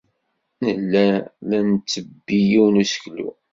Nella 0.63 1.05
la 1.47 1.59
nttebbi 1.71 2.37
yiwen 2.49 2.75
n 2.79 2.81
useklu. 2.81 3.29